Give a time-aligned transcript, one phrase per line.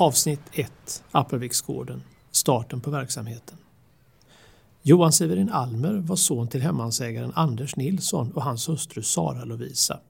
[0.00, 3.58] Avsnitt 1 Appelviksgården Starten på verksamheten
[4.82, 10.00] Johan Severin Almer var son till hemmansägaren Anders Nilsson och hans hustru Sara Lovisa.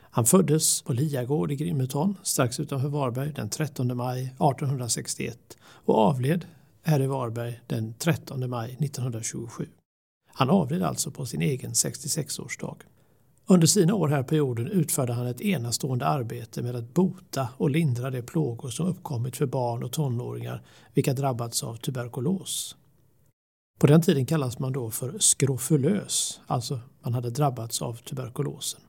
[0.00, 6.46] Han föddes på Liagård i Grimeton strax utanför Varberg den 13 maj 1861 och avled
[6.82, 9.68] här i Varberg den 13 maj 1927.
[10.26, 12.76] Han avled alltså på sin egen 66-årsdag.
[13.48, 17.70] Under sina år här på jorden utförde han ett enastående arbete med att bota och
[17.70, 20.62] lindra de plågor som uppkommit för barn och tonåringar
[20.94, 22.76] vilka drabbats av tuberkulos.
[23.78, 28.80] På den tiden kallas man då för skrofulös, alltså man hade drabbats av tuberkulosen.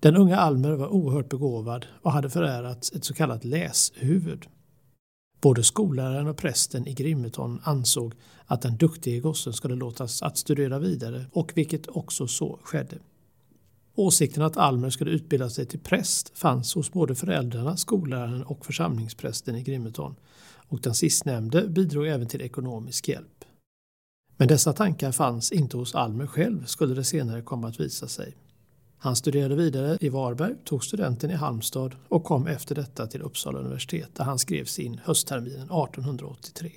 [0.00, 4.46] Den unga Almer var oerhört begåvad och hade förärats ett så kallat läshuvud.
[5.40, 8.14] Både skolläraren och prästen i Grimeton ansåg
[8.46, 12.98] att den duktige gossen skulle låtas att studera vidare och vilket också så skedde.
[13.94, 19.56] Åsikten att Almer skulle utbilda sig till präst fanns hos både föräldrarna, skolläraren och församlingsprästen
[19.56, 20.16] i Grimeton
[20.68, 23.44] och den sistnämnde bidrog även till ekonomisk hjälp.
[24.36, 28.34] Men dessa tankar fanns inte hos Almer själv skulle det senare komma att visa sig.
[29.06, 33.58] Han studerade vidare i Varberg, tog studenten i Halmstad och kom efter detta till Uppsala
[33.58, 36.72] universitet där han skrevs in höstterminen 1883.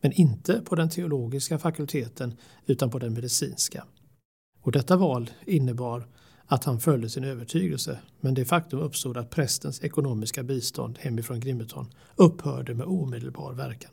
[0.00, 2.36] Men inte på den teologiska fakulteten
[2.66, 3.84] utan på den medicinska.
[4.62, 6.08] Och detta val innebar
[6.46, 11.86] att han följde sin övertygelse men det faktum uppstod att prästens ekonomiska bistånd hemifrån Grimeton
[12.16, 13.90] upphörde med omedelbar verkan.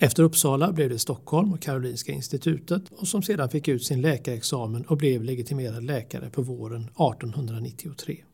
[0.00, 4.86] Efter Uppsala blev det Stockholm och Karolinska institutet och som sedan fick ut sin läkarexamen
[4.86, 8.24] och blev legitimerad läkare på våren 1893.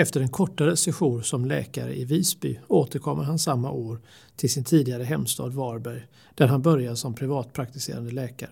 [0.00, 4.00] Efter en kortare sejour som läkare i Visby återkommer han samma år
[4.36, 8.50] till sin tidigare hemstad Varberg där han börjar som privatpraktiserande läkare.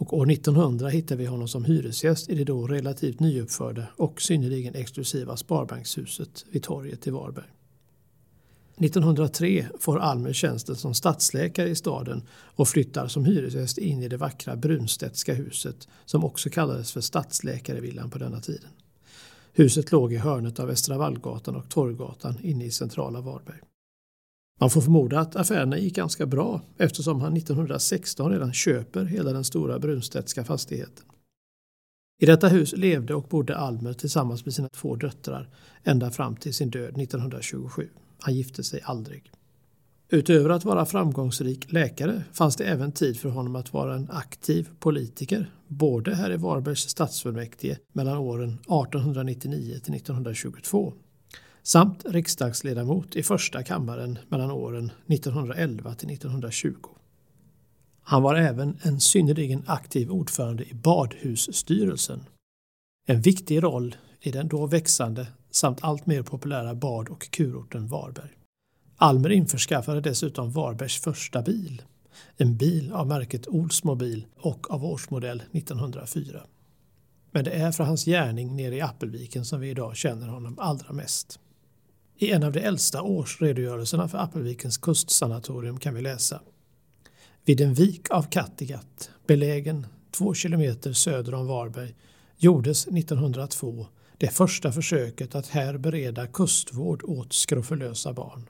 [0.00, 4.74] Och år 1900 hittar vi honom som hyresgäst i det då relativt nyuppförda och synnerligen
[4.74, 7.50] exklusiva Sparbankshuset vid torget i Varberg.
[8.76, 14.16] 1903 får Almer tjänsten som stadsläkare i staden och flyttar som hyresgäst in i det
[14.16, 18.70] vackra Brunstedtska huset som också kallades för Stadsläkarvillan på denna tiden.
[19.52, 23.60] Huset låg i hörnet av Västra Vallgatan och Torggatan inne i centrala Varberg.
[24.60, 29.44] Man får förmoda att affärerna gick ganska bra eftersom han 1916 redan köper hela den
[29.44, 31.04] stora Brunstedtska fastigheten.
[32.20, 35.48] I detta hus levde och bodde Almer tillsammans med sina två döttrar
[35.84, 37.88] ända fram till sin död 1927.
[38.18, 39.30] Han gifte sig aldrig.
[40.08, 44.68] Utöver att vara framgångsrik läkare fanns det även tid för honom att vara en aktiv
[44.78, 50.92] politiker, både här i Varbergs stadsfullmäktige mellan åren 1899 till 1922
[51.64, 56.74] samt riksdagsledamot i första kammaren mellan åren 1911 till 1920.
[58.02, 62.24] Han var även en synnerligen aktiv ordförande i badhusstyrelsen.
[63.06, 68.30] En viktig roll i den då växande samt allt mer populära bad och kurorten Varberg.
[68.96, 71.82] Almer införskaffade dessutom Varbergs första bil.
[72.36, 76.40] En bil av märket Olsmobil och av årsmodell 1904.
[77.30, 80.92] Men det är för hans gärning nere i Appelviken som vi idag känner honom allra
[80.92, 81.40] mest.
[82.18, 86.40] I en av de äldsta årsredogörelserna för Appelvikens kustsanatorium kan vi läsa
[87.44, 91.94] Vid en vik av Kattegatt, belägen två kilometer söder om Varberg,
[92.38, 93.86] gjordes 1902
[94.18, 98.48] det första försöket att här bereda kustvård åt skrofulösa barn.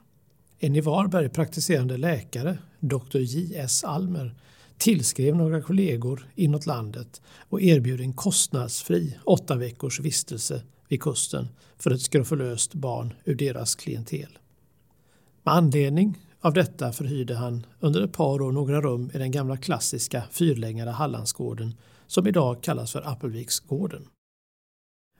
[0.59, 3.17] En i Varberg praktiserande läkare, Dr.
[3.17, 3.83] J.S.
[3.83, 4.35] Almer,
[4.77, 11.91] tillskrev några kollegor inåt landet och erbjöd en kostnadsfri åtta veckors vistelse vid kusten för
[11.91, 14.37] ett skrofulöst barn ur deras klientel.
[15.43, 19.57] Med anledning av detta förhyrde han under ett par år några rum i den gamla
[19.57, 21.73] klassiska fyrlängade Hallandsgården
[22.07, 24.07] som idag kallas för Appelviksgården.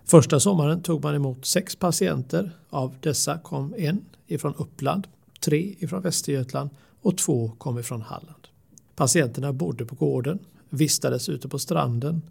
[0.08, 2.52] Första sommaren tog man emot sex patienter.
[2.70, 5.08] Av dessa kom en ifrån Uppland,
[5.40, 6.70] tre ifrån Västergötland
[7.02, 8.48] och två kom ifrån Halland.
[8.96, 10.40] Patienterna bodde på gården,
[10.70, 12.22] vistades ute på stranden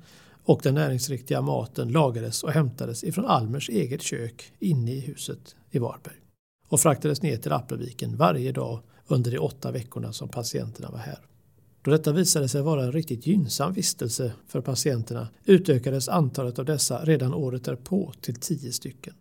[0.44, 5.78] och den näringsriktiga maten lagades och hämtades ifrån Almers eget kök inne i huset i
[5.78, 6.16] Varberg
[6.68, 11.18] och fraktades ner till Appelviken varje dag under de åtta veckorna som patienterna var här.
[11.84, 17.04] Då detta visade sig vara en riktigt gynnsam vistelse för patienterna utökades antalet av dessa
[17.04, 19.14] redan året därpå till tio stycken.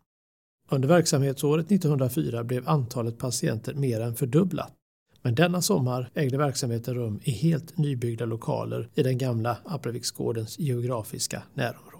[0.69, 4.73] Under verksamhetsåret 1904 blev antalet patienter mer än fördubblat.
[5.21, 11.43] Men denna sommar ägde verksamheten rum i helt nybyggda lokaler i den gamla Appelviksgårdens geografiska
[11.53, 11.92] närområde.